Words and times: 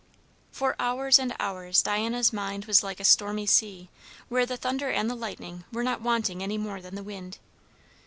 For 0.51 0.75
hours 0.79 1.19
and 1.19 1.35
hours 1.39 1.83
Diana's 1.83 2.33
mind 2.33 2.65
was 2.65 2.81
like 2.81 2.99
a 2.99 3.03
stormy 3.03 3.45
sea, 3.45 3.91
where 4.29 4.47
the 4.47 4.57
thunder 4.57 4.89
and 4.89 5.07
the 5.07 5.13
lightning 5.15 5.63
were 5.71 5.83
not 5.83 6.01
wanting 6.01 6.41
any 6.41 6.57
more 6.57 6.81
than 6.81 6.95
the 6.95 7.03
wind. 7.03 7.37